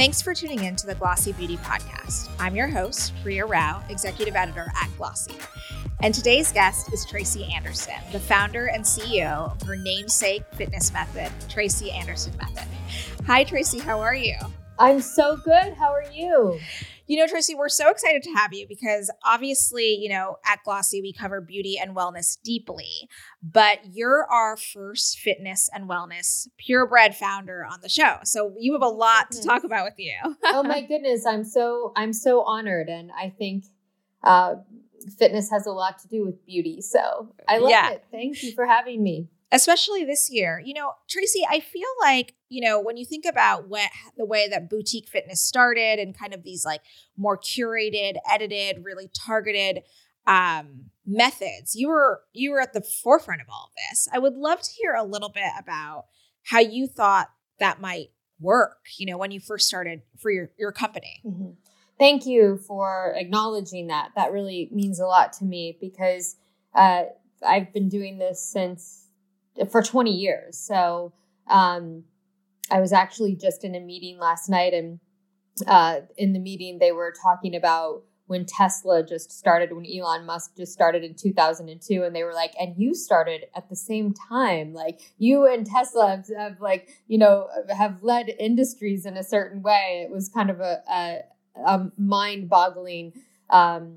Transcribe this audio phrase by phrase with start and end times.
[0.00, 2.30] Thanks for tuning in to the Glossy Beauty Podcast.
[2.38, 5.34] I'm your host, Priya Rao, Executive Editor at Glossy.
[6.02, 11.30] And today's guest is Tracy Anderson, the founder and CEO of her namesake fitness method,
[11.50, 12.66] Tracy Anderson Method.
[13.26, 14.36] Hi, Tracy, how are you?
[14.78, 15.74] I'm so good.
[15.74, 16.58] How are you?
[17.10, 21.02] You know, Tracy, we're so excited to have you because obviously, you know, at Glossy,
[21.02, 23.08] we cover beauty and wellness deeply,
[23.42, 28.18] but you're our first fitness and wellness purebred founder on the show.
[28.22, 30.14] So you have a lot to talk about with you.
[30.44, 31.26] oh my goodness.
[31.26, 32.88] I'm so, I'm so honored.
[32.88, 33.64] And I think,
[34.22, 34.54] uh,
[35.18, 36.80] fitness has a lot to do with beauty.
[36.80, 37.90] So I love yeah.
[37.90, 38.04] it.
[38.12, 40.60] Thank you for having me especially this year.
[40.64, 44.48] You know, Tracy, I feel like, you know, when you think about what the way
[44.48, 46.82] that boutique fitness started and kind of these like
[47.16, 49.82] more curated, edited, really targeted
[50.26, 54.06] um methods, you were you were at the forefront of all of this.
[54.12, 56.06] I would love to hear a little bit about
[56.44, 60.72] how you thought that might work, you know, when you first started for your your
[60.72, 61.22] company.
[61.24, 61.50] Mm-hmm.
[61.98, 64.12] Thank you for acknowledging that.
[64.16, 66.36] That really means a lot to me because
[66.74, 67.04] uh,
[67.46, 69.09] I've been doing this since
[69.68, 70.56] for 20 years.
[70.58, 71.12] So
[71.48, 72.04] um,
[72.70, 75.00] I was actually just in a meeting last night, and
[75.66, 80.56] uh, in the meeting, they were talking about when Tesla just started, when Elon Musk
[80.56, 84.72] just started in 2002, and they were like, and you started at the same time.
[84.72, 89.62] Like you and Tesla have, have like, you know, have led industries in a certain
[89.62, 90.06] way.
[90.08, 91.18] It was kind of a, a,
[91.66, 93.14] a mind boggling
[93.50, 93.96] um,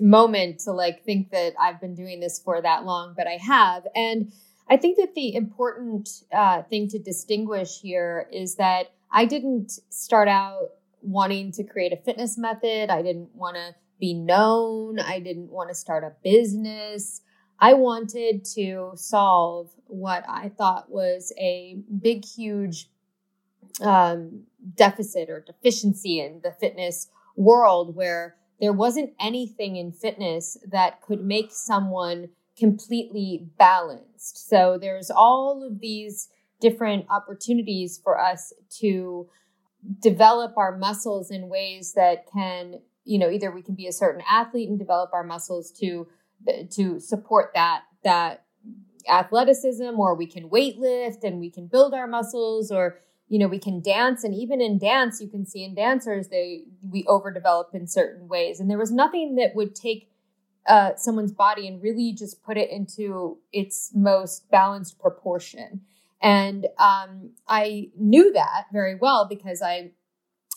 [0.00, 3.84] moment to like think that I've been doing this for that long, but I have.
[3.96, 4.32] And
[4.72, 10.28] I think that the important uh, thing to distinguish here is that I didn't start
[10.28, 10.70] out
[11.02, 12.88] wanting to create a fitness method.
[12.88, 14.98] I didn't want to be known.
[14.98, 17.20] I didn't want to start a business.
[17.60, 22.88] I wanted to solve what I thought was a big, huge
[23.82, 31.02] um, deficit or deficiency in the fitness world where there wasn't anything in fitness that
[31.02, 34.48] could make someone completely balanced.
[34.48, 36.28] So there's all of these
[36.60, 39.28] different opportunities for us to
[40.00, 44.22] develop our muscles in ways that can, you know, either we can be a certain
[44.30, 46.06] athlete and develop our muscles to
[46.70, 48.44] to support that that
[49.08, 52.98] athleticism or we can weight lift and we can build our muscles or
[53.28, 56.64] you know we can dance and even in dance you can see in dancers they
[56.88, 60.11] we overdevelop in certain ways and there was nothing that would take
[60.66, 65.82] uh, someone's body and really just put it into its most balanced proportion.
[66.20, 69.90] And um, I knew that very well because I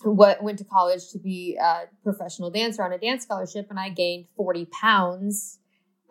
[0.04, 4.28] went to college to be a professional dancer on a dance scholarship, and I gained
[4.36, 5.60] 40 pounds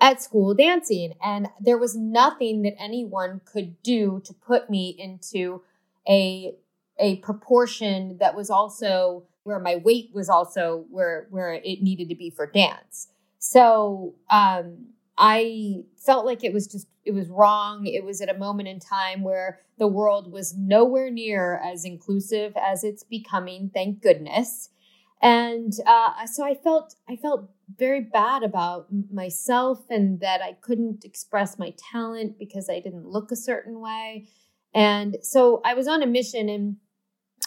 [0.01, 1.15] at school dancing.
[1.23, 5.63] And there was nothing that anyone could do to put me into
[6.09, 6.55] a
[6.99, 12.15] a proportion that was also where my weight was also where where it needed to
[12.15, 13.09] be for dance.
[13.47, 14.87] So um,
[15.19, 17.87] I felt like it was just, it was wrong.
[17.87, 22.55] It was at a moment in time where the world was nowhere near as inclusive
[22.57, 24.71] as it's becoming, thank goodness.
[25.21, 31.05] And uh, so I felt, I felt very bad about myself and that I couldn't
[31.05, 34.27] express my talent because I didn't look a certain way.
[34.73, 36.77] And so I was on a mission and,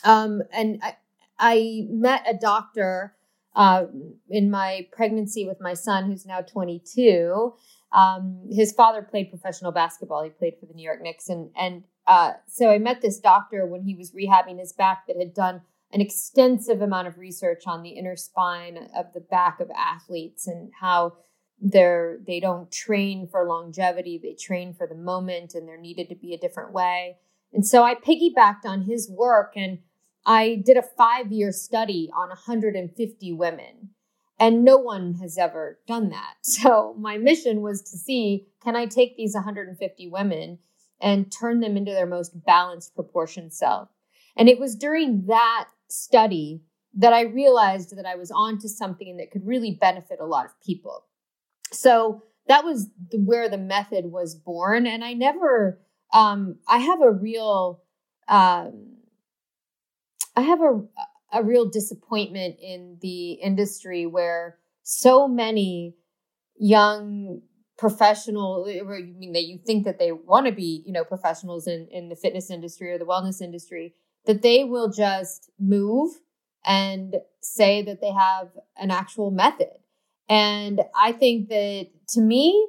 [0.03, 0.97] um, and I,
[1.39, 3.16] I met a doctor
[3.57, 3.87] uh,
[4.29, 7.53] in my pregnancy with my son, who's now 22.
[7.91, 10.23] Um, his father played professional basketball.
[10.23, 13.65] He played for the New York Knicks, and and uh, so I met this doctor
[13.65, 17.81] when he was rehabbing his back that had done an extensive amount of research on
[17.81, 21.13] the inner spine of the back of athletes and how
[21.59, 26.13] they're they don't train for longevity they train for the moment and there needed to
[26.13, 27.17] be a different way
[27.51, 29.79] and so i piggybacked on his work and
[30.27, 33.91] I did a five year study on 150 women,
[34.37, 36.35] and no one has ever done that.
[36.43, 40.59] So my mission was to see can I take these 150 women
[40.99, 43.87] and turn them into their most balanced proportion self?
[44.35, 46.61] And it was during that study
[46.95, 50.59] that I realized that I was onto something that could really benefit a lot of
[50.61, 51.05] people.
[51.71, 54.85] So that was where the method was born.
[54.87, 55.79] And I never,
[56.13, 57.83] um, I have a real,
[58.27, 58.96] um,
[60.37, 60.81] I have a
[61.33, 65.95] a real disappointment in the industry where so many
[66.57, 67.41] young
[67.77, 71.87] professional I mean that you think that they want to be you know professionals in
[71.91, 73.95] in the fitness industry or the wellness industry
[74.25, 76.11] that they will just move
[76.65, 79.73] and say that they have an actual method.
[80.29, 82.67] And i think that to me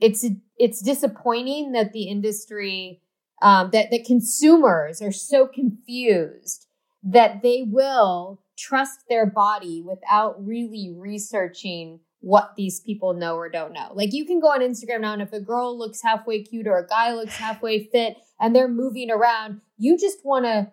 [0.00, 0.24] it's
[0.56, 3.02] it's disappointing that the industry
[3.42, 6.67] um, that that consumers are so confused
[7.02, 13.72] that they will trust their body without really researching what these people know or don't
[13.72, 13.90] know.
[13.94, 16.78] Like you can go on Instagram now and if a girl looks halfway cute or
[16.78, 20.72] a guy looks halfway fit and they're moving around, you just want to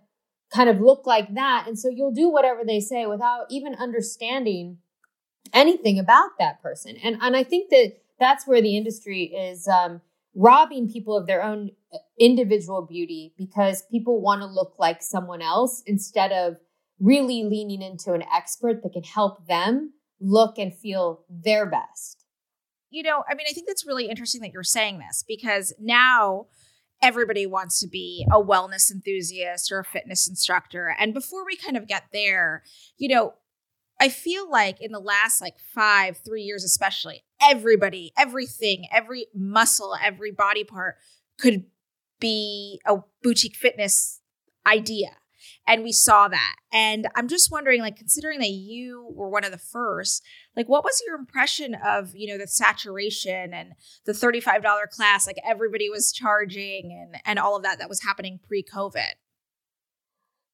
[0.53, 1.65] kind of look like that.
[1.67, 4.79] And so you'll do whatever they say without even understanding
[5.53, 6.97] anything about that person.
[7.03, 10.01] And and I think that that's where the industry is um,
[10.33, 11.71] robbing people of their own
[12.19, 16.57] individual beauty because people want to look like someone else instead of
[16.99, 22.25] really leaning into an expert that can help them look and feel their best.
[22.89, 26.45] You know, I mean, I think that's really interesting that you're saying this because now
[27.01, 30.95] everybody wants to be a wellness enthusiast or a fitness instructor.
[30.97, 32.63] And before we kind of get there,
[32.97, 33.33] you know,
[33.99, 39.95] I feel like in the last like five, three years, especially, everybody, everything, every muscle,
[40.01, 40.95] every body part
[41.39, 41.65] could
[42.19, 44.21] be a boutique fitness
[44.65, 45.17] idea.
[45.67, 46.55] And we saw that.
[46.71, 50.23] And I'm just wondering, like, considering that you were one of the first,
[50.55, 53.73] like, what was your impression of, you know, the saturation and
[54.05, 58.39] the $35 class, like everybody was charging and, and all of that that was happening
[58.47, 59.13] pre COVID?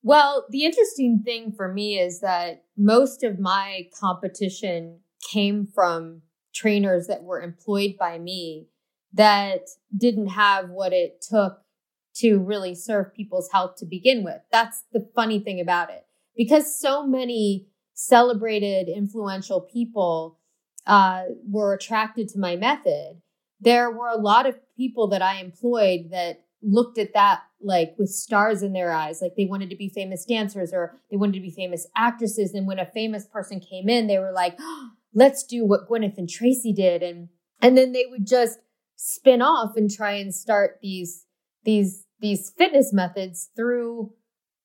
[0.04, 6.22] Well, the interesting thing for me is that most of my competition came from
[6.54, 8.68] trainers that were employed by me
[9.14, 9.62] that
[9.96, 11.62] didn't have what it took
[12.16, 14.42] to really serve people's health to begin with.
[14.52, 16.06] That's the funny thing about it.
[16.36, 20.40] Because so many celebrated, influential people
[20.86, 23.22] uh, were attracted to my method,
[23.60, 28.10] there were a lot of people that I employed that looked at that like with
[28.10, 31.40] stars in their eyes like they wanted to be famous dancers or they wanted to
[31.40, 35.44] be famous actresses and when a famous person came in they were like oh, let's
[35.44, 37.30] do what gwyneth and tracy did and
[37.62, 38.60] and then they would just
[39.04, 41.26] spin off and try and start these
[41.64, 44.14] these these fitness methods through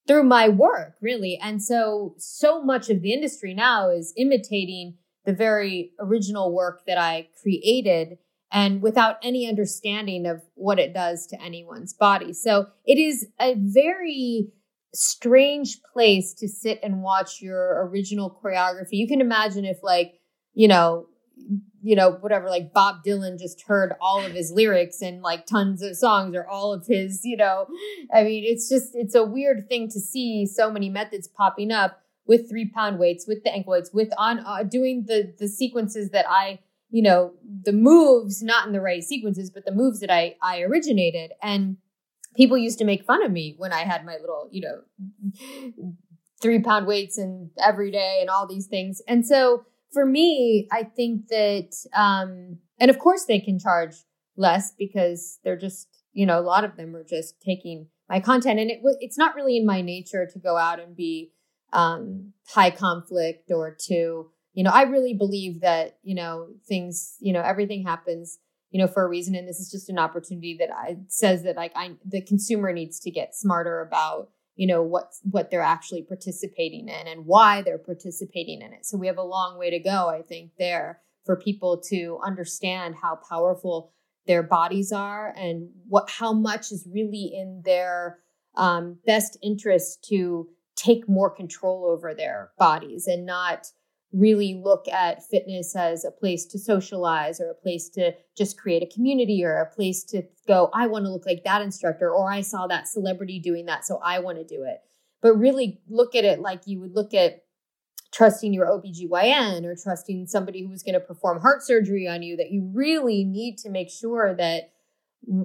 [0.06, 5.32] through my work really and so so much of the industry now is imitating the
[5.32, 8.18] very original work that i created
[8.52, 12.32] and without any understanding of what it does to anyone's body.
[12.32, 14.48] So it is a very
[14.94, 18.92] strange place to sit and watch your original choreography.
[18.92, 20.14] You can imagine if like,
[20.54, 21.06] you know,
[21.86, 25.82] you know, whatever, like Bob Dylan just heard all of his lyrics and like tons
[25.82, 27.66] of songs or all of his, you know,
[28.12, 32.00] I mean, it's just, it's a weird thing to see so many methods popping up
[32.26, 36.10] with three pound weights, with the ankle weights, with on uh, doing the, the sequences
[36.10, 36.58] that I
[36.90, 40.60] you know, the moves, not in the right sequences, but the moves that I, I
[40.62, 41.32] originated.
[41.42, 41.78] And
[42.36, 45.92] people used to make fun of me when I had my little, you know,
[46.40, 49.02] three pound weights and every day and all these things.
[49.08, 53.94] And so for me, I think that, um, and of course they can charge
[54.36, 58.60] less because they're just, you know, a lot of them are just taking my content
[58.60, 61.32] and it it's not really in my nature to go out and be,
[61.72, 67.32] um, high conflict or to, you know, I really believe that, you know, things, you
[67.32, 68.38] know, everything happens,
[68.70, 69.34] you know, for a reason.
[69.34, 73.00] And this is just an opportunity that I says that like I, the consumer needs
[73.00, 77.78] to get smarter about, you know, what, what they're actually participating in and why they're
[77.78, 78.84] participating in it.
[78.84, 82.96] So we have a long way to go, I think, there for people to understand
[83.00, 83.92] how powerful
[84.26, 88.18] their bodies are and what, how much is really in their
[88.56, 93.66] um, best interest to take more control over their bodies and not,
[94.16, 98.82] really look at fitness as a place to socialize or a place to just create
[98.82, 102.30] a community or a place to go, I want to look like that instructor, or
[102.30, 104.78] I saw that celebrity doing that, so I want to do it.
[105.20, 107.44] But really look at it like you would look at
[108.12, 112.36] trusting your OBGYN or trusting somebody who was going to perform heart surgery on you,
[112.36, 114.70] that you really need to make sure that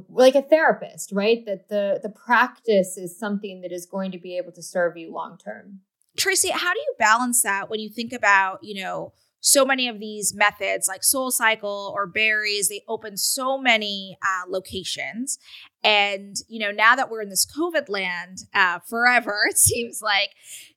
[0.10, 1.46] like a therapist, right?
[1.46, 5.12] That the the practice is something that is going to be able to serve you
[5.12, 5.80] long term.
[6.18, 10.00] Tracy, how do you balance that when you think about, you know, so many of
[10.00, 15.39] these methods like Soul Cycle or Barry's, they open so many uh, locations.
[15.84, 20.30] And, you know, now that we're in this COVID land uh, forever, it seems like,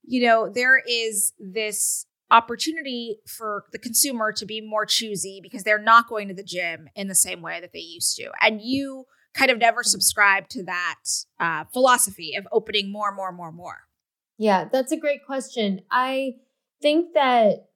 [0.02, 5.78] you know, there is this opportunity for the consumer to be more choosy because they're
[5.78, 8.30] not going to the gym in the same way that they used to.
[8.40, 11.00] And you kind of never subscribe to that
[11.38, 13.80] uh, philosophy of opening more, more, more, more.
[14.38, 15.82] Yeah, that's a great question.
[15.90, 16.36] I
[16.82, 17.68] think that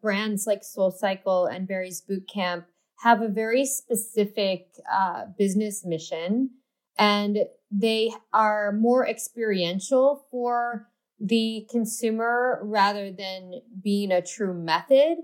[0.00, 2.64] brands like Soul Cycle and Barry's Bootcamp
[3.00, 6.50] have a very specific uh, business mission,
[6.96, 7.38] and
[7.70, 15.18] they are more experiential for the consumer rather than being a true method.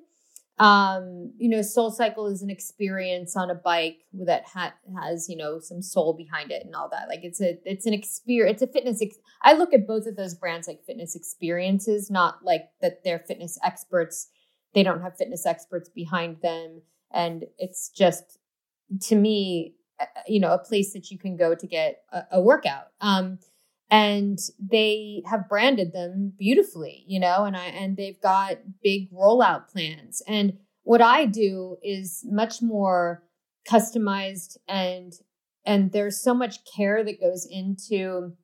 [0.60, 5.36] Um, you know, Soul Cycle is an experience on a bike that ha- has, you
[5.36, 7.08] know, some soul behind it and all that.
[7.08, 8.60] Like it's a, it's an experience.
[8.60, 9.00] It's a fitness.
[9.00, 13.20] Ex- I look at both of those brands like fitness experiences, not like that they're
[13.20, 14.28] fitness experts.
[14.74, 18.38] They don't have fitness experts behind them, and it's just
[19.04, 19.76] to me,
[20.28, 22.88] you know, a place that you can go to get a, a workout.
[23.00, 23.38] Um,
[23.90, 29.68] and they have branded them beautifully you know and i and they've got big rollout
[29.68, 30.22] plans.
[30.26, 33.22] And what i do is much more
[33.68, 35.12] customized and
[35.64, 38.34] and there's so much care that goes into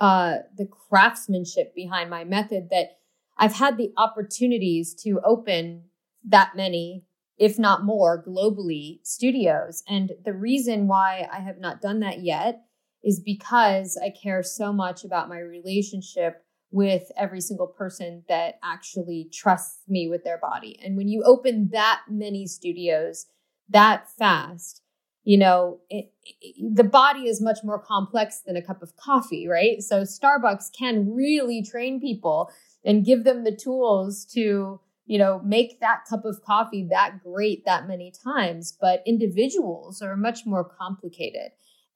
[0.00, 2.98] uh the craftsmanship behind my method that
[3.38, 5.84] i've had the opportunities to open
[6.24, 7.04] that many
[7.38, 9.82] if not more globally studios.
[9.88, 12.62] And the reason why i have not done that yet
[13.02, 19.28] is because I care so much about my relationship with every single person that actually
[19.32, 20.78] trusts me with their body.
[20.82, 23.26] And when you open that many studios
[23.68, 24.82] that fast,
[25.24, 29.46] you know, it, it, the body is much more complex than a cup of coffee,
[29.46, 29.82] right?
[29.82, 32.50] So Starbucks can really train people
[32.84, 37.64] and give them the tools to, you know, make that cup of coffee that great
[37.66, 38.76] that many times.
[38.80, 41.52] But individuals are much more complicated.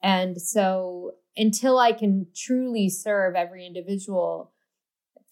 [0.07, 4.53] And so until I can truly serve every individual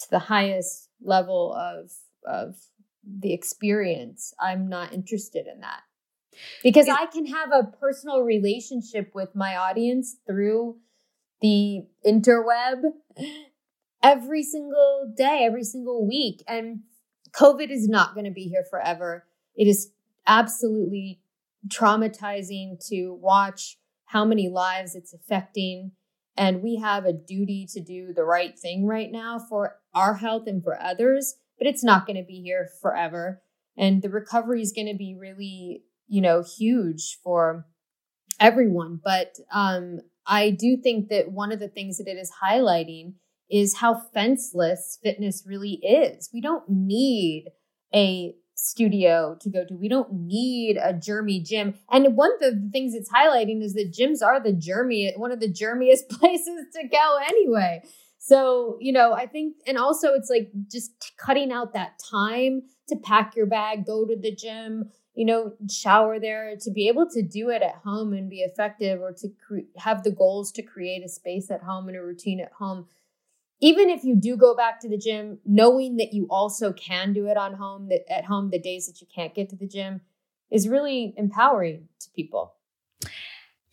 [0.00, 1.93] to the highest level of
[2.26, 2.57] of
[3.07, 5.83] the experience, I'm not interested in that.
[6.64, 10.78] Because I can have a personal relationship with my audience through
[11.40, 12.83] the interweb
[14.02, 16.43] every single day, every single week.
[16.49, 16.81] And
[17.31, 19.25] COVID is not going to be here forever.
[19.54, 19.93] It is
[20.26, 21.21] absolutely
[21.69, 23.78] traumatizing to watch
[24.14, 25.90] how many lives it's affecting.
[26.37, 30.44] And we have a duty to do the right thing right now for our health
[30.47, 33.42] and for others, but it's not going to be here forever.
[33.76, 37.66] And the recovery is going to be really, you know, huge for
[38.38, 39.00] everyone.
[39.02, 43.14] But um, I do think that one of the things that it is highlighting
[43.50, 46.30] is how fenceless fitness really is.
[46.33, 47.47] We don't need
[47.92, 49.75] a studio to go to.
[49.75, 51.75] We don't need a germy gym.
[51.90, 55.40] And one of the things it's highlighting is that gyms are the germy, one of
[55.40, 57.82] the germiest places to go anyway.
[58.18, 62.96] So, you know, I think, and also it's like just cutting out that time to
[62.96, 67.23] pack your bag, go to the gym, you know, shower there, to be able to
[67.23, 71.04] do it at home and be effective or to cre- have the goals to create
[71.04, 72.87] a space at home and a routine at home
[73.64, 77.28] even if you do go back to the gym, knowing that you also can do
[77.28, 80.02] it on home, at home the days that you can't get to the gym
[80.50, 82.52] is really empowering to people.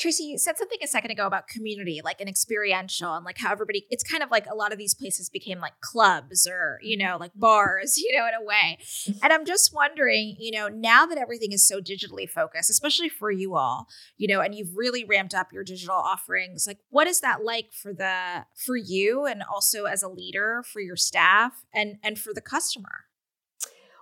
[0.02, 3.52] Tracy, you said something a second ago about community, like an experiential, and like how
[3.52, 6.98] everybody, it's kind of like a lot of these places became like clubs or, you
[6.98, 8.80] know, like bars, you know, in a way.
[8.82, 9.20] Mm-hmm.
[9.24, 13.30] And I'm just wondering, you know, now that everything is so digitally focused, especially for
[13.30, 17.22] you all, you know, and you've really ramped up your digital offerings, like what is
[17.22, 21.98] that like for the, for you and also as a leader for your staff and,
[22.04, 23.06] and for the customer?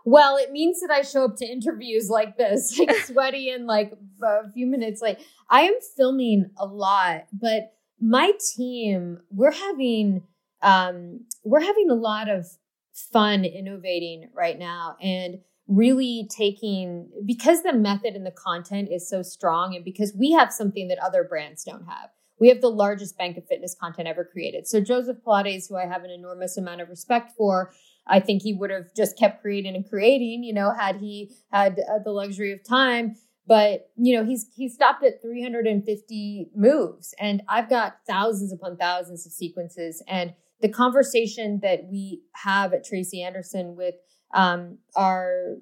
[0.06, 3.94] Well, it means that I show up to interviews like this, like sweaty and like
[4.24, 5.20] a few minutes late.
[5.50, 10.24] I am filming a lot, but my team, we're having
[10.62, 12.46] um we're having a lot of
[12.94, 19.22] fun innovating right now and really taking because the method and the content is so
[19.22, 22.10] strong and because we have something that other brands don't have.
[22.40, 24.68] We have the largest bank of fitness content ever created.
[24.68, 27.72] So Joseph Pilates, who I have an enormous amount of respect for,
[28.10, 31.80] I think he would have just kept creating and creating, you know, had he had
[31.80, 33.16] uh, the luxury of time.
[33.48, 39.26] But, you know, he's he stopped at 350 moves and I've got thousands upon thousands
[39.26, 43.96] of sequences and the conversation that we have at Tracy Anderson with
[44.34, 45.56] um, our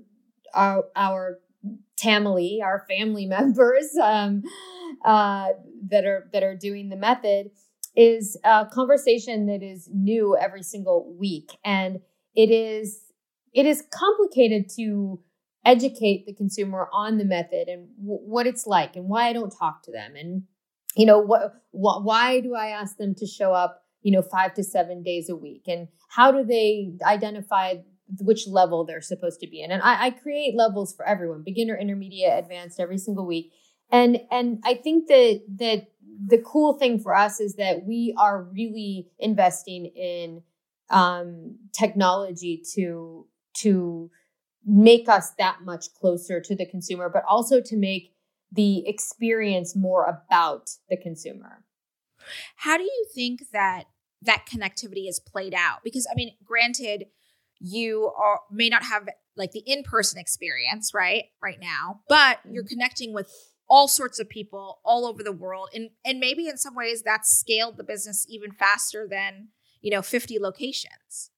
[0.54, 1.40] our our
[2.64, 4.44] our family members um,
[5.06, 5.50] uh,
[5.90, 7.52] that are that are doing the method
[7.96, 12.00] is a conversation that is new every single week and
[12.38, 13.02] it is
[13.54, 15.20] it is complicated to
[15.66, 19.50] educate the consumer on the method and w- what it's like and why I don't
[19.50, 20.16] talk to them.
[20.16, 20.44] And
[20.96, 24.54] you know what wh- why do I ask them to show up you know 5
[24.54, 25.64] to 7 days a week?
[25.68, 27.76] And how do they identify
[28.22, 29.72] which level they're supposed to be in?
[29.72, 33.52] And I, I create levels for everyone beginner intermediate advanced every single week.
[33.92, 35.88] And and I think that that
[36.26, 40.44] the cool thing for us is that we are really investing in
[40.90, 43.28] um, technology to
[43.62, 44.10] to
[44.66, 48.14] make us that much closer to the consumer, but also to make
[48.52, 51.64] the experience more about the consumer.
[52.58, 53.86] How do you think that
[54.22, 55.80] that connectivity is played out?
[55.84, 57.06] Because I mean, granted,
[57.60, 61.26] you are may not have like the in-person experience, right?
[61.42, 62.68] Right now, but you're Mm-hmm.
[62.70, 63.32] connecting with
[63.70, 67.30] all sorts of people all over the world and and maybe in some ways that's
[67.30, 69.50] scaled the business even faster than,
[69.82, 71.32] you know, 50 locations.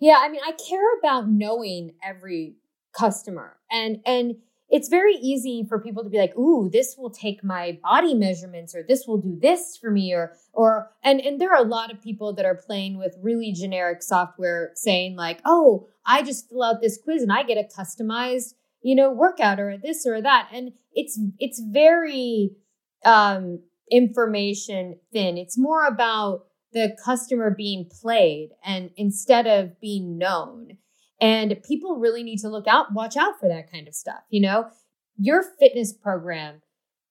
[0.00, 2.56] Yeah, I mean, I care about knowing every
[2.92, 4.36] customer and and
[4.68, 8.74] it's very easy for people to be like, "Ooh, this will take my body measurements
[8.74, 11.92] or this will do this for me or or and and there are a lot
[11.92, 16.62] of people that are playing with really generic software saying like, "Oh, I just fill
[16.62, 20.48] out this quiz and I get a customized, you know, workout or this or that."
[20.52, 22.56] And it's it's very
[23.04, 25.36] um information thin.
[25.36, 30.78] It's more about the customer being played and instead of being known.
[31.20, 34.22] And people really need to look out, watch out for that kind of stuff.
[34.30, 34.70] You know,
[35.16, 36.62] your fitness program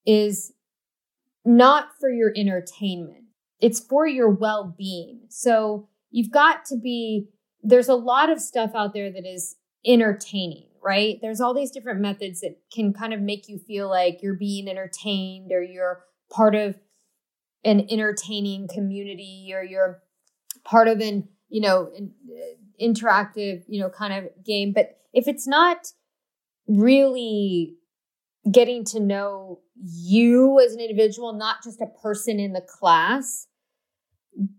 [0.05, 0.53] is
[1.45, 3.25] not for your entertainment.
[3.59, 5.21] It's for your well-being.
[5.29, 7.29] So you've got to be,
[7.61, 11.19] there's a lot of stuff out there that is entertaining, right?
[11.21, 14.67] There's all these different methods that can kind of make you feel like you're being
[14.67, 16.75] entertained or you're part of
[17.63, 20.01] an entertaining community or you're
[20.63, 24.73] part of an, you know, an, uh, interactive, you know, kind of game.
[24.73, 25.93] But if it's not
[26.67, 27.75] really
[28.49, 33.47] getting to know you as an individual, not just a person in the class,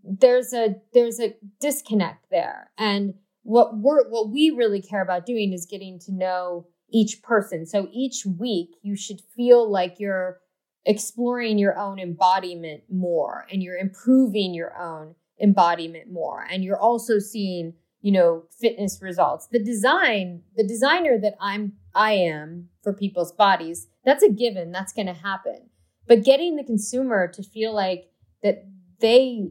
[0.03, 2.71] there's a there's a disconnect there.
[2.77, 7.65] And what we're what we really care about doing is getting to know each person.
[7.65, 10.39] So each week you should feel like you're
[10.85, 17.19] exploring your own embodiment more and you're improving your own embodiment more and you're also
[17.19, 19.47] seeing you know fitness results.
[19.51, 24.71] The design the designer that i'm i am for people's bodies that's a given.
[24.71, 25.69] That's going to happen.
[26.07, 28.09] But getting the consumer to feel like
[28.41, 28.65] that
[28.99, 29.49] they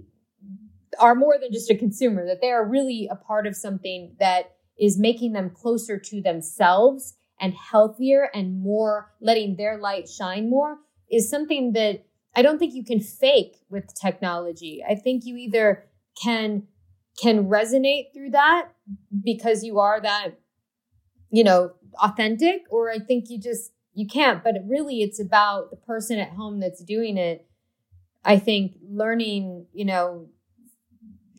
[0.98, 4.56] are more than just a consumer that they are really a part of something that
[4.78, 10.78] is making them closer to themselves and healthier and more letting their light shine more
[11.12, 12.04] is something that
[12.34, 14.82] I don't think you can fake with technology.
[14.88, 15.84] I think you either
[16.22, 16.64] can
[17.22, 18.68] can resonate through that
[19.22, 20.30] because you are that
[21.30, 21.72] you know
[22.02, 24.42] authentic or I think you just you can't.
[24.42, 27.46] But really it's about the person at home that's doing it
[28.24, 30.28] I think learning, you know,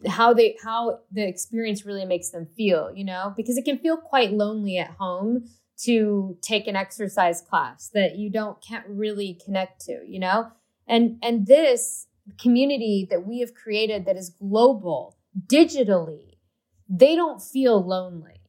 [0.07, 3.97] how they how the experience really makes them feel, you know, because it can feel
[3.97, 5.45] quite lonely at home
[5.81, 10.51] to take an exercise class that you don't can't really connect to, you know?
[10.88, 12.07] And and this
[12.39, 16.38] community that we have created that is global, digitally,
[16.89, 18.41] they don't feel lonely.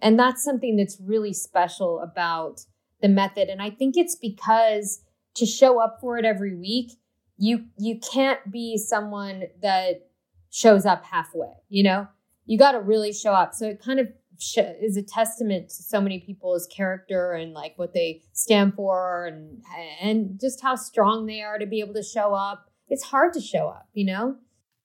[0.00, 2.60] And that's something that's really special about
[3.00, 5.02] the method and I think it's because
[5.36, 6.92] to show up for it every week,
[7.36, 10.08] you you can't be someone that
[10.50, 12.08] shows up halfway, you know?
[12.46, 13.54] You got to really show up.
[13.54, 14.08] So it kind of
[14.56, 19.62] is a testament to so many people's character and like what they stand for and
[20.00, 22.70] and just how strong they are to be able to show up.
[22.88, 24.36] It's hard to show up, you know?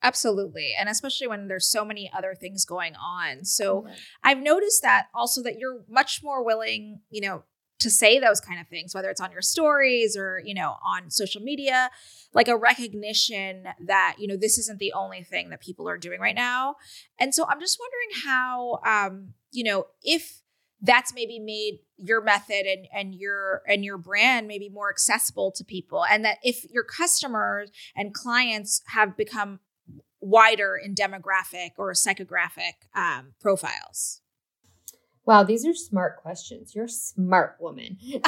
[0.01, 0.73] Absolutely.
[0.77, 3.45] And especially when there's so many other things going on.
[3.45, 3.87] So
[4.21, 7.43] I've noticed that also that you're much more willing, you know,
[7.79, 11.09] to say those kind of things, whether it's on your stories or, you know, on
[11.09, 11.89] social media,
[12.33, 16.19] like a recognition that, you know, this isn't the only thing that people are doing
[16.19, 16.75] right now.
[17.19, 20.41] And so I'm just wondering how, um, you know, if
[20.81, 25.63] that's maybe made your method and, and your and your brand maybe more accessible to
[25.63, 29.59] people and that if your customers and clients have become
[30.19, 34.19] wider in demographic or psychographic um, profiles
[35.25, 36.75] Wow, these are smart questions.
[36.75, 37.97] You're a smart woman.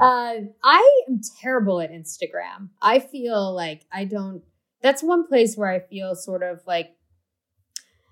[0.00, 0.34] uh,
[0.64, 2.70] I am terrible at Instagram.
[2.80, 4.42] I feel like I don't,
[4.80, 6.96] that's one place where I feel sort of like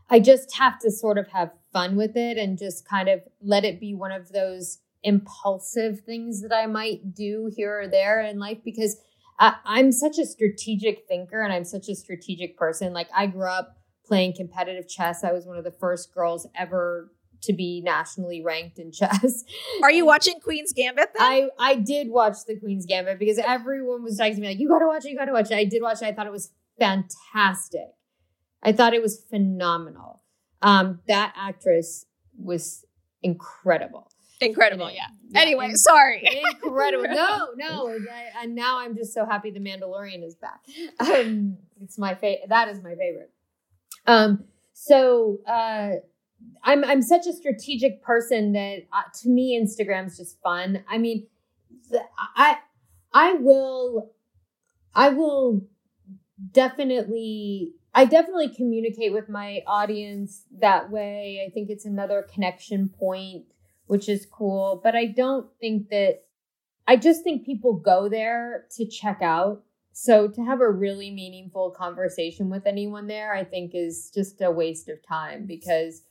[0.09, 3.63] I just have to sort of have fun with it and just kind of let
[3.63, 8.39] it be one of those impulsive things that I might do here or there in
[8.39, 8.97] life because
[9.39, 12.95] I, I'm such a strategic thinker and I'm such a strategic person.
[12.95, 15.23] Like I grew up playing competitive chess.
[15.23, 17.13] I was one of the first girls ever
[17.43, 19.45] to be nationally ranked in chess.
[19.83, 21.23] Are you watching Queen's Gambit then?
[21.23, 24.79] I I did watch the Queen's Gambit because everyone was texting me like, "You got
[24.79, 26.07] to watch it, you got to watch it." I did watch it.
[26.07, 27.93] I thought it was fantastic.
[28.63, 30.23] I thought it was phenomenal.
[30.63, 32.07] Um, that actress
[32.39, 32.85] was
[33.23, 34.09] incredible.
[34.41, 35.07] Incredible, yeah.
[35.31, 36.29] Yeah, Anyway, in- sorry.
[36.63, 37.05] incredible.
[37.15, 40.61] No, no, I, and now I'm just so happy the Mandalorian is back.
[41.01, 42.49] Um, it's my favorite.
[42.49, 43.31] That is my favorite.
[44.07, 45.93] Um, so uh,
[46.63, 50.85] I'm I'm such a strategic person that uh, to me Instagram's just fun.
[50.89, 51.27] I mean,
[51.91, 52.03] the,
[52.37, 52.59] I
[53.15, 54.11] I will
[54.95, 55.63] I will
[56.53, 61.43] definitely I definitely communicate with my audience that way.
[61.47, 63.47] I think it's another connection point,
[63.87, 64.83] which is cool.
[64.85, 66.25] But I don't think that,
[66.87, 69.63] I just think people go there to check out.
[69.93, 74.51] So to have a really meaningful conversation with anyone there, I think is just a
[74.51, 76.03] waste of time because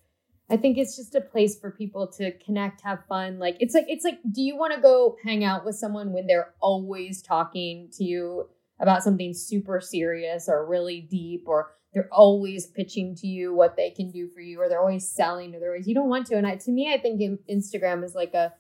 [0.50, 3.38] I think it's just a place for people to connect, have fun.
[3.38, 6.26] Like it's like it's like do you want to go hang out with someone when
[6.26, 12.68] they're always talking to you about something super serious or really deep or they're always
[12.68, 15.72] pitching to you what they can do for you or they're always selling or they're
[15.72, 16.36] always you don't want to.
[16.36, 18.54] And I, to me i think instagram is like a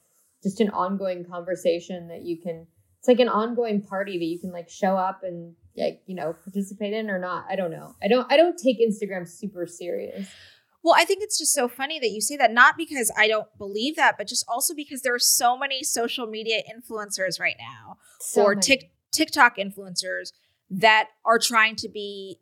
[0.43, 2.67] just an ongoing conversation that you can
[3.05, 6.33] it's like an ongoing party that you can like show up and like you know
[6.43, 7.45] participate in or not.
[7.49, 7.95] I don't know.
[8.01, 10.27] I don't i don't take instagram super serious.
[10.83, 13.47] Well, I think it's just so funny that you say that, not because I don't
[13.57, 17.97] believe that, but just also because there are so many social media influencers right now
[18.19, 20.31] so or tic- TikTok influencers
[20.69, 22.39] that are trying to be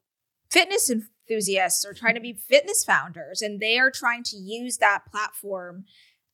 [0.50, 5.06] fitness enthusiasts or trying to be fitness founders, and they are trying to use that
[5.12, 5.86] platform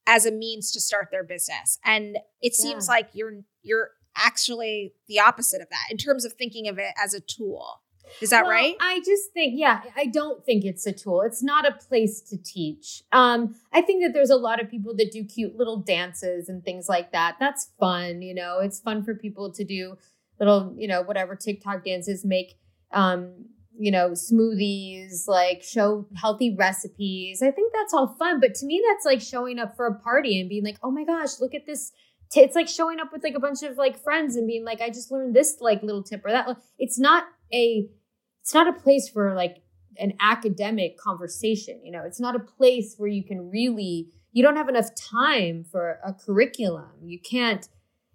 [0.06, 1.80] as a means to start their business.
[1.86, 2.94] And it seems yeah.
[2.94, 7.14] like you're you're actually the opposite of that in terms of thinking of it as
[7.14, 7.82] a tool.
[8.22, 8.76] Is that well, right?
[8.80, 11.22] I just think, yeah, I don't think it's a tool.
[11.22, 13.04] It's not a place to teach.
[13.12, 16.64] Um, I think that there's a lot of people that do cute little dances and
[16.64, 17.36] things like that.
[17.40, 18.60] That's fun, you know.
[18.60, 19.98] It's fun for people to do
[20.40, 22.58] little, you know, whatever TikTok dances, make
[22.92, 23.46] um,
[23.78, 27.42] you know, smoothies, like show healthy recipes.
[27.42, 30.40] I think that's all fun, but to me that's like showing up for a party
[30.40, 31.92] and being like, "Oh my gosh, look at this
[32.32, 34.82] T- it's like showing up with like a bunch of like friends and being like,
[34.82, 36.58] I just learned this like little tip or that.
[36.78, 37.24] It's not
[37.54, 37.90] a
[38.42, 39.62] it's not a place for like
[39.98, 44.56] an academic conversation you know it's not a place where you can really you don't
[44.56, 47.68] have enough time for a curriculum you can't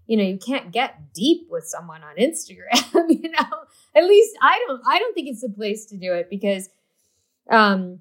[0.07, 3.49] you know you can't get deep with someone on instagram you know?
[3.95, 6.69] At least i don't i don't think it's the place to do it because
[7.51, 8.01] um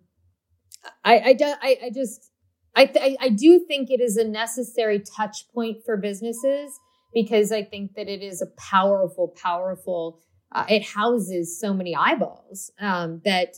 [1.03, 2.29] i i, I, I just
[2.75, 6.79] I, th- I do think it is a necessary touch point for businesses
[7.13, 10.19] because I think that it is a powerful, powerful
[10.53, 13.55] uh, it houses so many eyeballs um, that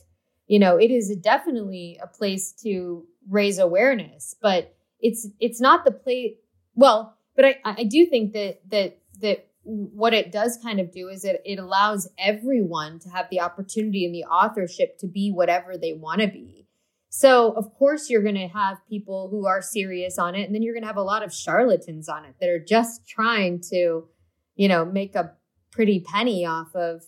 [0.47, 5.91] you know it is definitely a place to raise awareness but it's it's not the
[5.91, 6.33] place
[6.75, 11.07] well but i i do think that that that what it does kind of do
[11.07, 15.75] is it, it allows everyone to have the opportunity and the authorship to be whatever
[15.75, 16.67] they want to be.
[17.09, 20.61] So of course you're going to have people who are serious on it and then
[20.61, 24.07] you're going to have a lot of charlatans on it that are just trying to
[24.55, 25.31] you know make a
[25.71, 27.03] pretty penny off of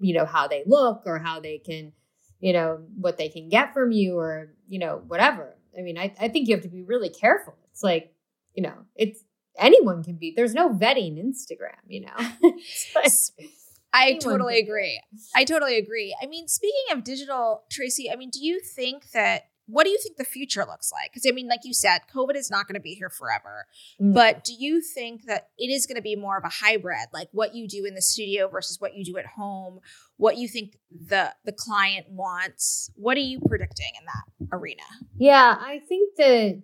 [0.00, 1.92] you know how they look or how they can
[2.40, 5.56] you know what they can get from you or you know whatever.
[5.76, 7.54] I mean i, I think you have to be really careful.
[7.70, 8.14] It's like
[8.54, 9.22] you know it's
[9.58, 12.52] anyone can be there's no vetting instagram you know
[13.92, 15.00] I totally agree.
[15.34, 16.14] I totally agree.
[16.22, 19.98] I mean, speaking of digital, Tracy, I mean, do you think that what do you
[20.02, 21.12] think the future looks like?
[21.12, 23.66] Because I mean, like you said, COVID is not going to be here forever.
[24.00, 24.14] Mm.
[24.14, 27.28] But do you think that it is going to be more of a hybrid, like
[27.32, 29.80] what you do in the studio versus what you do at home?
[30.16, 32.90] What you think the the client wants?
[32.96, 34.82] What are you predicting in that arena?
[35.18, 36.62] Yeah, I think that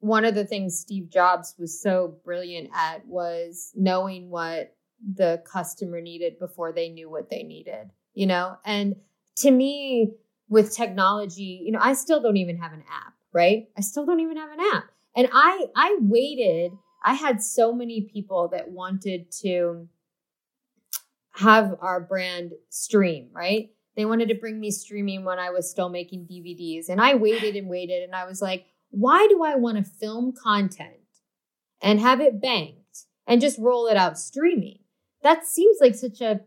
[0.00, 4.74] one of the things Steve Jobs was so brilliant at was knowing what
[5.14, 7.90] the customer needed before they knew what they needed.
[8.14, 8.96] You know, and
[9.36, 10.12] to me
[10.48, 13.68] with technology, you know, I still don't even have an app, right?
[13.76, 14.84] I still don't even have an app.
[15.14, 16.72] And I I waited.
[17.04, 19.88] I had so many people that wanted to
[21.32, 23.70] have our brand stream, right?
[23.96, 26.88] They wanted to bring me streaming when I was still making DVDs.
[26.88, 30.32] And I waited and waited and I was like, why do I want to film
[30.32, 30.92] content
[31.82, 34.78] and have it banked and just roll it out streaming?
[35.22, 36.40] That seems like such a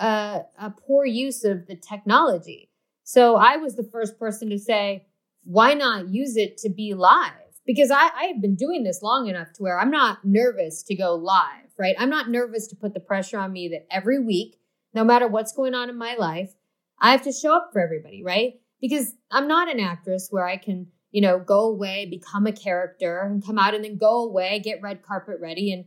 [0.00, 2.70] a, a poor use of the technology.
[3.04, 5.06] So I was the first person to say,
[5.44, 7.32] why not use it to be live?
[7.66, 11.14] Because I, I've been doing this long enough to where I'm not nervous to go
[11.14, 11.94] live, right?
[11.98, 14.58] I'm not nervous to put the pressure on me that every week,
[14.94, 16.54] no matter what's going on in my life,
[16.98, 18.54] I have to show up for everybody, right?
[18.80, 23.20] Because I'm not an actress where I can, you know, go away, become a character
[23.20, 25.84] and come out and then go away, get red carpet ready and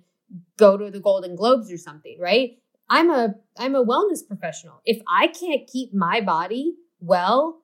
[0.58, 2.58] go to the Golden Globes or something, right?
[2.90, 4.82] I'm a I'm a wellness professional.
[4.86, 7.62] If I can't keep my body well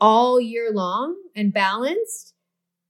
[0.00, 2.34] all year long and balanced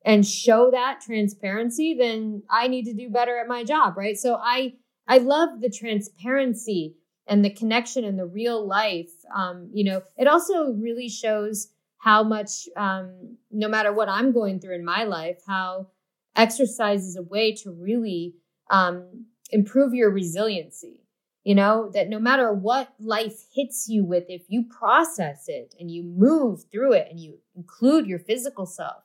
[0.04, 4.16] and show that transparency, then I need to do better at my job, right?
[4.16, 4.74] So I
[5.06, 6.96] I love the transparency
[7.26, 9.10] and the connection and the real life.
[9.34, 11.68] Um, you know, it also really shows
[12.02, 15.86] how much, um, no matter what I'm going through in my life, how
[16.34, 18.34] exercise is a way to really
[18.70, 20.98] um, improve your resiliency.
[21.44, 25.90] you know, that no matter what life hits you with, if you process it and
[25.90, 29.02] you move through it and you include your physical self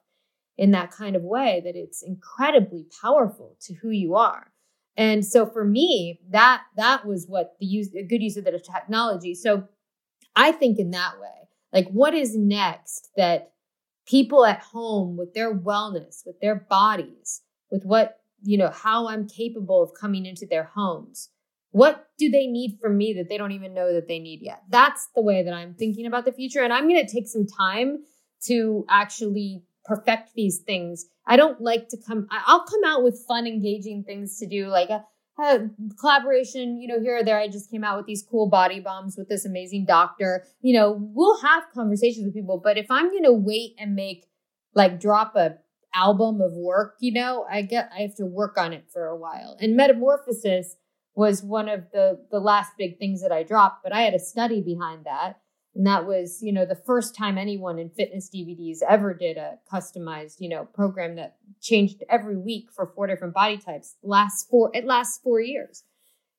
[0.57, 4.51] in that kind of way, that it's incredibly powerful to who you are.
[4.95, 8.59] And so for me, that that was what the use a good use of the
[8.59, 9.33] technology.
[9.33, 9.67] So
[10.35, 13.51] I think in that way, like what is next that
[14.07, 19.27] people at home with their wellness, with their bodies, with what, you know, how I'm
[19.27, 21.29] capable of coming into their homes.
[21.71, 24.63] What do they need from me that they don't even know that they need yet?
[24.69, 26.61] That's the way that I'm thinking about the future.
[26.61, 27.99] And I'm going to take some time
[28.45, 31.05] to actually perfect these things.
[31.25, 34.89] I don't like to come, I'll come out with fun, engaging things to do, like
[34.89, 35.03] a,
[35.99, 37.39] collaboration, you know, here or there.
[37.39, 40.45] I just came out with these cool body balms with this amazing doctor.
[40.61, 44.25] You know, we'll have conversations with people, but if I'm going to wait and make,
[44.73, 45.57] like, drop a
[45.93, 49.15] album of work, you know, I get, I have to work on it for a
[49.15, 49.57] while.
[49.59, 50.75] And metamorphosis
[51.15, 54.19] was one of the the last big things that I dropped, but I had a
[54.19, 55.41] study behind that
[55.77, 59.53] and that was you know the first time anyone in fitness dvds ever did a
[59.71, 64.71] customized you know program that changed every week for four different body types Lasts four
[64.73, 65.83] it lasts four years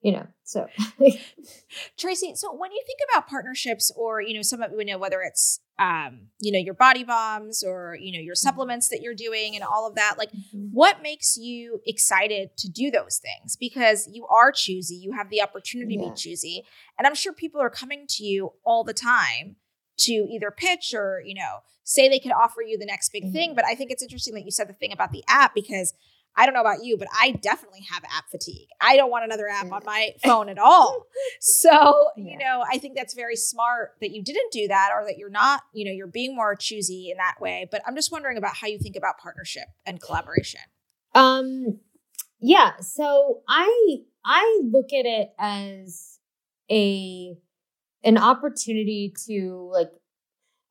[0.00, 0.66] you know so
[1.98, 5.20] tracy so when you think about partnerships or you know some of you know whether
[5.22, 8.48] it's um you know your body balms or you know your mm-hmm.
[8.48, 10.66] supplements that you're doing and all of that like mm-hmm.
[10.70, 15.42] what makes you excited to do those things because you are choosy you have the
[15.42, 16.04] opportunity yeah.
[16.04, 16.62] to be choosy
[16.96, 19.56] and i'm sure people are coming to you all the time
[19.96, 23.32] to either pitch or you know say they could offer you the next big mm-hmm.
[23.32, 25.92] thing but i think it's interesting that you said the thing about the app because
[26.38, 28.68] I don't know about you, but I definitely have app fatigue.
[28.80, 31.06] I don't want another app on my phone at all.
[31.40, 32.32] So, yeah.
[32.32, 35.30] you know, I think that's very smart that you didn't do that or that you're
[35.30, 37.68] not, you know, you're being more choosy in that way.
[37.70, 40.60] But I'm just wondering about how you think about partnership and collaboration.
[41.14, 41.80] Um
[42.40, 46.18] yeah, so I I look at it as
[46.70, 47.36] a
[48.04, 49.90] an opportunity to like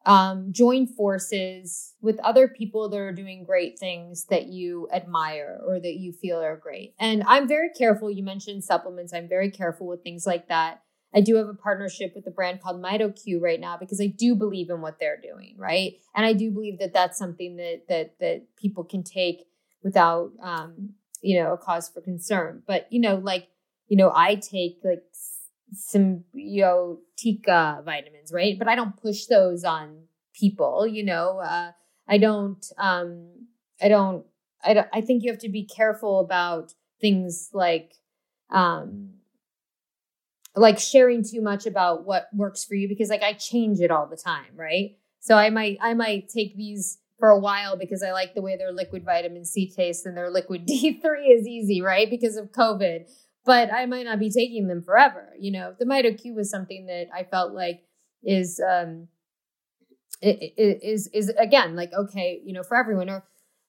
[0.07, 5.81] um, join forces with other people that are doing great things that you admire or
[5.81, 6.95] that you feel are great.
[6.97, 8.09] And I'm very careful.
[8.09, 9.13] You mentioned supplements.
[9.13, 10.81] I'm very careful with things like that.
[11.13, 14.33] I do have a partnership with a brand called MitoQ right now because I do
[14.33, 15.95] believe in what they're doing, right?
[16.15, 19.45] And I do believe that that's something that that that people can take
[19.83, 20.91] without, um,
[21.21, 22.63] you know, a cause for concern.
[22.65, 23.49] But you know, like
[23.87, 25.03] you know, I take like
[25.75, 28.57] symbiotica vitamins, right?
[28.57, 30.03] But I don't push those on
[30.33, 31.39] people, you know.
[31.39, 31.71] Uh,
[32.07, 33.29] I don't, um,
[33.81, 34.25] I don't,
[34.63, 37.93] I don't, I think you have to be careful about things like,
[38.49, 39.11] um,
[40.55, 44.07] like sharing too much about what works for you because like I change it all
[44.07, 44.97] the time, right?
[45.19, 48.57] So I might, I might take these for a while because I like the way
[48.57, 52.09] their liquid vitamin C tastes and their liquid D3 is easy, right?
[52.09, 53.09] Because of COVID
[53.47, 55.29] but I might not be taking them forever.
[55.39, 57.81] You know, the MitoQ was something that I felt like
[58.21, 59.07] is um
[60.21, 63.09] is is again like okay, you know, for everyone.
[63.09, 63.23] Or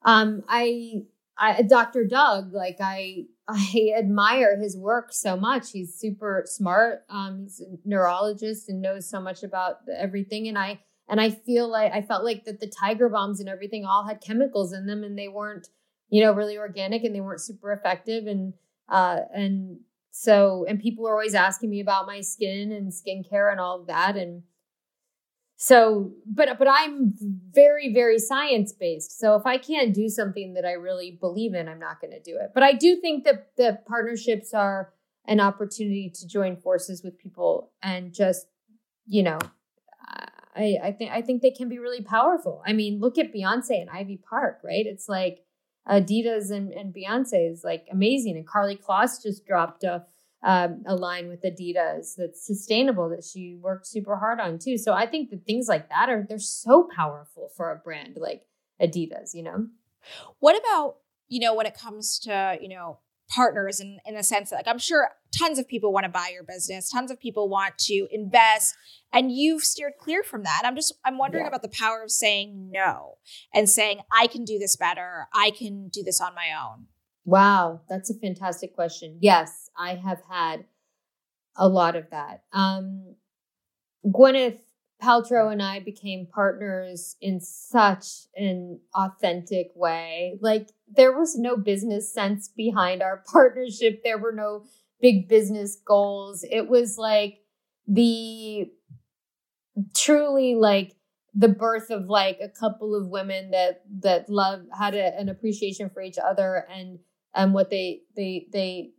[0.05, 1.05] um I
[1.39, 2.05] I Dr.
[2.05, 5.71] Doug, like I I admire his work so much.
[5.71, 7.05] He's super smart.
[7.09, 10.49] Um, he's a neurologist and knows so much about everything.
[10.49, 13.85] And I and I feel like I felt like that the tiger balms and everything
[13.85, 15.69] all had chemicals in them, and they weren't,
[16.11, 18.27] you know, really organic, and they weren't super effective.
[18.27, 18.55] And
[18.89, 23.61] uh, and so, and people are always asking me about my skin and skincare and
[23.61, 24.17] all of that.
[24.17, 24.43] And
[25.57, 27.15] so, but, but I'm
[27.51, 29.19] very, very science based.
[29.19, 32.21] So if I can't do something that I really believe in, I'm not going to
[32.21, 32.51] do it.
[32.55, 34.93] But I do think that the partnerships are
[35.27, 38.47] an opportunity to join forces with people and just,
[39.07, 39.39] you know,
[40.57, 42.63] I, I think I think they can be really powerful.
[42.67, 44.85] I mean, look at Beyonce and Ivy Park, right?
[44.87, 45.45] It's like
[45.89, 48.37] Adidas and, and Beyonce is like amazing.
[48.37, 50.05] And Karlie Kloss just dropped a,
[50.43, 54.79] um, a line with Adidas that's sustainable that she worked super hard on too.
[54.79, 58.43] So I think that things like that are they're so powerful for a brand like
[58.81, 59.67] Adidas, you know.
[60.39, 60.97] What about,
[61.29, 62.99] you know, when it comes to, you know,
[63.29, 66.31] partners in, in a sense that like I'm sure tons of people want to buy
[66.33, 68.75] your business, tons of people want to invest
[69.13, 70.63] and you've steered clear from that.
[70.65, 71.49] I'm just I'm wondering yeah.
[71.49, 73.19] about the power of saying no
[73.55, 75.29] and saying I can do this better.
[75.35, 76.87] I can do this on my own.
[77.25, 79.19] Wow, that's a fantastic question.
[79.21, 80.65] Yes, I have had
[81.57, 82.45] a lot of that.
[82.53, 83.15] Um
[84.07, 84.61] Gwyneth
[85.03, 90.39] Paltrow and I became partners in such an authentic way.
[90.41, 94.03] Like there was no business sense behind our partnership.
[94.03, 94.65] There were no
[95.01, 96.45] big business goals.
[96.51, 97.39] It was like
[97.87, 98.71] the
[99.95, 100.97] truly like
[101.35, 105.91] the birth of like a couple of women that that love had a, an appreciation
[105.91, 106.99] for each other and
[107.35, 108.91] and what they they they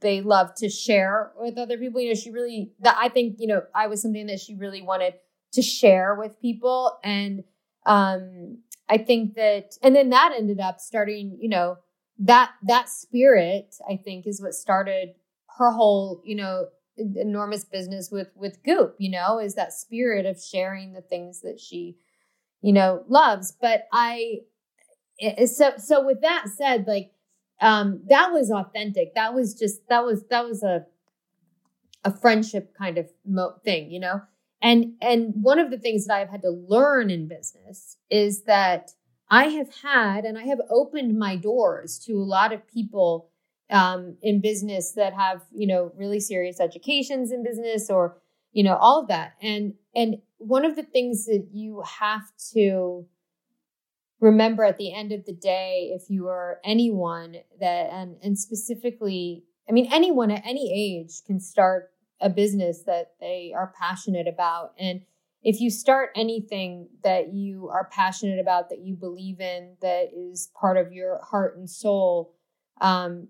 [0.00, 2.00] they love to share with other people.
[2.00, 4.82] You know, she really that I think, you know, I was something that she really
[4.82, 5.14] wanted
[5.52, 6.98] to share with people.
[7.02, 7.44] And
[7.86, 8.58] um
[8.88, 11.78] I think that and then that ended up starting, you know,
[12.20, 15.10] that that spirit, I think, is what started
[15.58, 20.40] her whole, you know, enormous business with with Goop, you know, is that spirit of
[20.40, 21.96] sharing the things that she,
[22.60, 23.52] you know, loves.
[23.60, 24.40] But I
[25.46, 27.12] so so with that said, like
[27.60, 29.14] um that was authentic.
[29.14, 30.86] That was just that was that was a
[32.04, 34.22] a friendship kind of mo- thing, you know.
[34.60, 38.92] And and one of the things that I've had to learn in business is that
[39.30, 43.30] I have had and I have opened my doors to a lot of people
[43.70, 48.18] um, in business that have you know really serious educations in business or
[48.52, 49.34] you know all of that.
[49.40, 52.22] And and one of the things that you have
[52.54, 53.06] to
[54.20, 59.44] remember at the end of the day if you are anyone that and and specifically
[59.68, 64.72] i mean anyone at any age can start a business that they are passionate about
[64.78, 65.02] and
[65.40, 70.50] if you start anything that you are passionate about that you believe in that is
[70.58, 72.34] part of your heart and soul
[72.80, 73.28] um,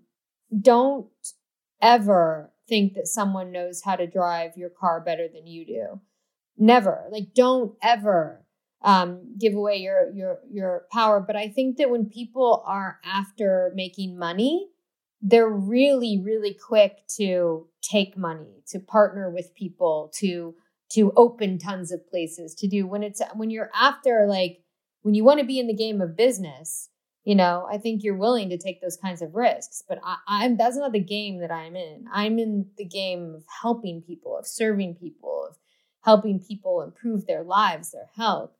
[0.59, 1.07] don't
[1.81, 6.01] ever think that someone knows how to drive your car better than you do.
[6.57, 7.05] Never.
[7.11, 8.45] Like don't ever
[8.81, 11.19] um, give away your your your power.
[11.19, 14.69] But I think that when people are after making money,
[15.21, 20.55] they're really really quick to take money, to partner with people, to
[20.91, 24.63] to open tons of places, to do when it's when you're after like
[25.01, 26.89] when you want to be in the game of business,
[27.23, 29.83] you know, I think you're willing to take those kinds of risks.
[29.87, 32.05] But I, I'm that's not the game that I'm in.
[32.11, 35.57] I'm in the game of helping people, of serving people, of
[36.01, 38.51] helping people improve their lives, their health.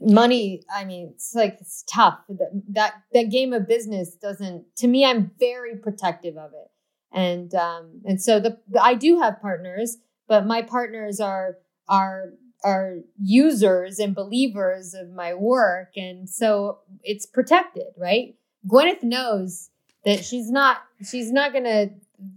[0.00, 2.20] Money, I mean, it's like it's tough.
[2.28, 4.64] That that, that game of business doesn't.
[4.76, 6.70] To me, I'm very protective of it,
[7.12, 11.56] and um, and so the I do have partners, but my partners are
[11.88, 12.32] are
[12.62, 18.36] are users and believers of my work and so it's protected right
[18.68, 19.70] gwyneth knows
[20.04, 21.86] that she's not she's not gonna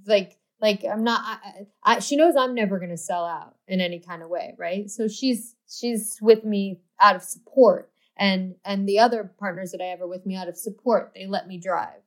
[0.06, 4.00] like like i'm not I, I, she knows i'm never gonna sell out in any
[4.00, 9.00] kind of way right so she's she's with me out of support and and the
[9.00, 12.02] other partners that i have are with me out of support they let me drive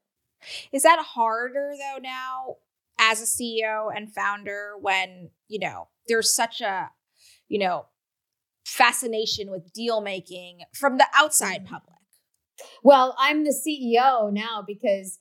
[0.72, 2.56] is that harder though now
[2.98, 6.90] as a ceo and founder when you know there's such a
[7.48, 7.86] you know
[8.66, 11.68] fascination with deal making from the outside mm.
[11.68, 11.94] public?
[12.82, 15.20] Well, I'm the CEO now because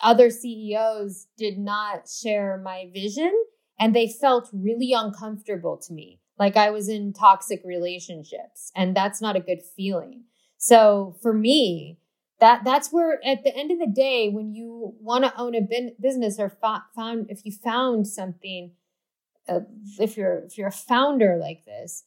[0.00, 3.32] other CEOs did not share my vision
[3.78, 6.20] and they felt really uncomfortable to me.
[6.38, 10.24] Like I was in toxic relationships and that's not a good feeling.
[10.58, 11.98] So for me,
[12.40, 15.60] that that's where at the end of the day when you want to own a
[16.00, 16.50] business or
[16.94, 18.72] found if you found something
[19.48, 19.60] uh,
[19.98, 22.04] if you're if you're a founder like this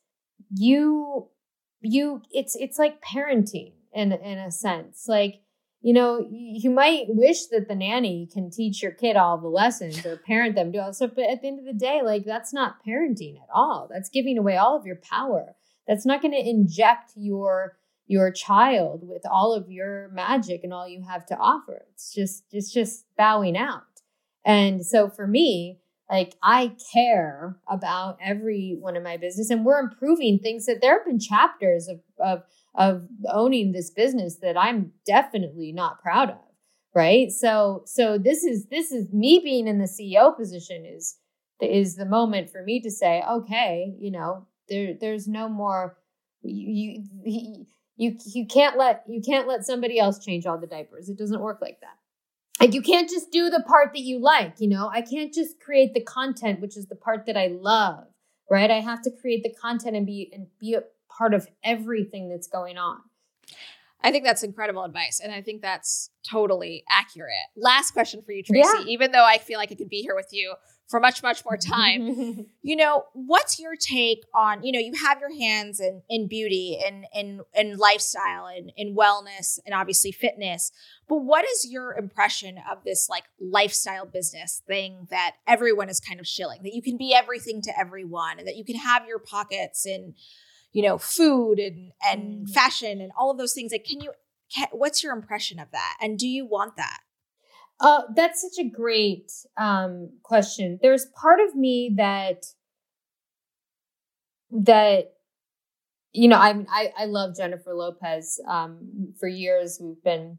[0.54, 1.28] you
[1.82, 5.42] you it's it's like parenting in in a sense like
[5.82, 10.06] you know you might wish that the nanny can teach your kid all the lessons
[10.06, 12.54] or parent them do all stuff but at the end of the day like that's
[12.54, 13.88] not parenting at all.
[13.92, 15.56] That's giving away all of your power.
[15.88, 20.88] That's not going to inject your your child with all of your magic and all
[20.88, 21.84] you have to offer.
[21.94, 23.84] It's just it's just bowing out.
[24.46, 29.80] And so for me like I care about every one of my business and we're
[29.80, 32.44] improving things that there have been chapters of of
[32.78, 36.38] of owning this business that I'm definitely not proud of.
[36.96, 37.32] Right.
[37.32, 41.18] So so this is this is me being in the CEO position is
[41.60, 45.98] is the moment for me to say, okay, you know, there there's no more
[46.42, 47.66] you you
[47.98, 51.10] you you can't let you can't let somebody else change all the diapers.
[51.10, 51.98] It doesn't work like that
[52.60, 55.60] like you can't just do the part that you like you know i can't just
[55.60, 58.06] create the content which is the part that i love
[58.50, 60.82] right i have to create the content and be and be a
[61.18, 62.98] part of everything that's going on
[64.04, 65.20] I think that's incredible advice.
[65.22, 67.34] And I think that's totally accurate.
[67.56, 68.70] Last question for you, Tracy.
[68.80, 68.84] Yeah.
[68.88, 70.54] Even though I feel like I could be here with you
[70.88, 75.20] for much, much more time, you know, what's your take on, you know, you have
[75.20, 80.72] your hands in in beauty and in in lifestyle and in wellness and obviously fitness.
[81.10, 86.20] But what is your impression of this like lifestyle business thing that everyone is kind
[86.20, 86.62] of shilling?
[86.64, 90.14] That you can be everything to everyone and that you can have your pockets and
[90.78, 92.50] you know, food and and mm.
[92.52, 93.72] fashion and all of those things.
[93.72, 94.12] Like, can you?
[94.56, 95.98] Can, what's your impression of that?
[96.00, 97.00] And do you want that?
[97.80, 100.78] Uh, that's such a great um, question.
[100.80, 102.46] There's part of me that
[104.52, 105.14] that
[106.14, 108.40] you know, I I, I love Jennifer Lopez.
[108.48, 110.38] Um, for years, we've been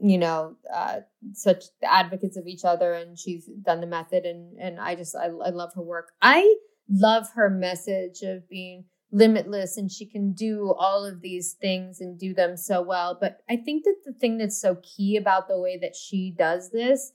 [0.00, 1.00] you know, uh,
[1.32, 5.24] such advocates of each other, and she's done the method, and and I just I,
[5.24, 6.12] I love her work.
[6.22, 6.54] I
[6.88, 12.18] love her message of being limitless and she can do all of these things and
[12.18, 13.16] do them so well.
[13.20, 16.70] But I think that the thing that's so key about the way that she does
[16.70, 17.12] this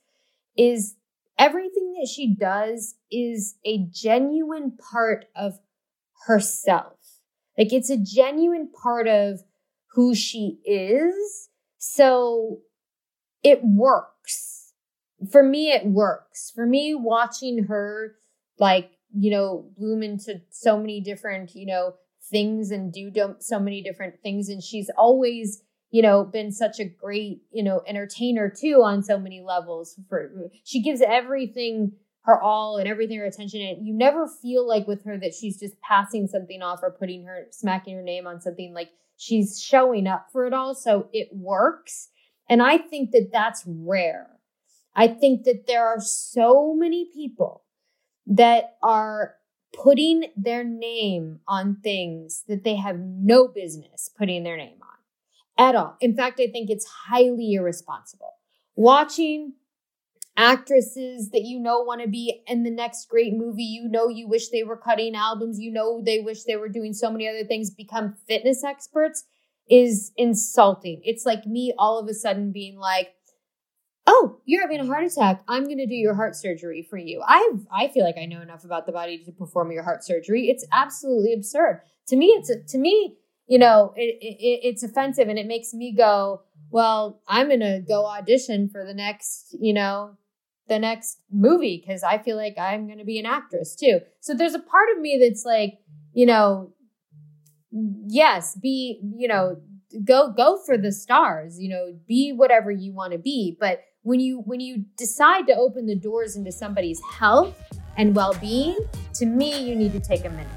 [0.56, 0.96] is
[1.38, 5.60] everything that she does is a genuine part of
[6.28, 6.98] herself.
[7.58, 9.42] Like it's a genuine part of
[9.94, 11.50] who she is.
[11.80, 12.60] So
[13.44, 14.74] it works.
[15.32, 16.52] For me, it works.
[16.54, 18.16] For me, watching her
[18.60, 21.94] like you know, bloom into so many different, you know,
[22.30, 24.50] things and do so many different things.
[24.50, 29.18] And she's always, you know, been such a great, you know, entertainer too on so
[29.18, 30.00] many levels.
[30.10, 30.32] For
[30.64, 31.94] she gives everything
[32.28, 35.58] her all and everything her attention and you never feel like with her that she's
[35.58, 40.08] just passing something off or putting her smacking her name on something like she's showing
[40.08, 42.10] up for it all so it works
[42.50, 44.28] and i think that that's rare
[44.94, 47.64] i think that there are so many people
[48.28, 49.36] that are
[49.74, 55.76] putting their name on things that they have no business putting their name on at
[55.76, 55.98] all.
[56.00, 58.34] In fact, I think it's highly irresponsible.
[58.76, 59.54] Watching
[60.36, 64.28] actresses that you know want to be in the next great movie, you know you
[64.28, 67.44] wish they were cutting albums, you know they wish they were doing so many other
[67.44, 69.26] things, become fitness experts
[69.70, 71.02] is insulting.
[71.04, 73.10] It's like me all of a sudden being like,
[74.08, 75.44] oh, you're having a heart attack.
[75.48, 77.22] I'm going to do your heart surgery for you.
[77.28, 80.50] I I feel like I know enough about the body to perform your heart surgery.
[80.50, 81.82] It's absolutely absurd.
[82.08, 85.74] To me, it's a, to me, you know, it, it, it's offensive and it makes
[85.74, 90.18] me go, well, I'm going to go audition for the next, you know,
[90.68, 94.00] the next movie because I feel like I'm going to be an actress too.
[94.22, 95.80] So there's a part of me that's like,
[96.14, 96.74] you know,
[97.72, 99.58] yes, be, you know,
[100.04, 104.22] go go for the stars, you know, be whatever you want to be, but when
[104.22, 107.62] you when you decide to open the doors into somebody's health
[107.98, 108.78] and well-being,
[109.16, 110.48] to me, you need to take a minute.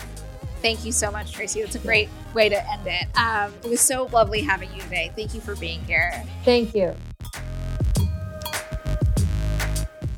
[0.62, 1.58] Thank you so much, Tracy.
[1.60, 3.08] It's a great way to end it.
[3.18, 5.10] Um, it was so lovely having you today.
[5.16, 6.12] Thank you for being here.
[6.44, 6.94] Thank you.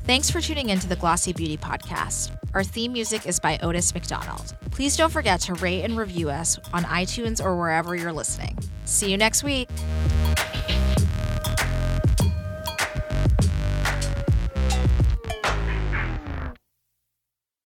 [0.05, 2.37] Thanks for tuning in to the Glossy Beauty Podcast.
[2.53, 4.53] Our theme music is by Otis McDonald.
[4.69, 8.59] Please don't forget to rate and review us on iTunes or wherever you're listening.
[8.85, 9.69] See you next week.